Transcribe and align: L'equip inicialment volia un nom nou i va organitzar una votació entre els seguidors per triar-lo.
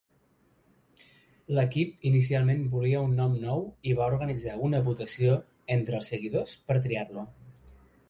L'equip 1.57 2.07
inicialment 2.13 2.65
volia 2.73 3.03
un 3.09 3.15
nom 3.21 3.37
nou 3.45 3.63
i 3.91 3.95
va 4.01 4.09
organitzar 4.15 4.59
una 4.71 4.83
votació 4.91 5.39
entre 5.79 6.01
els 6.03 6.15
seguidors 6.17 6.61
per 6.69 6.83
triar-lo. 6.89 7.33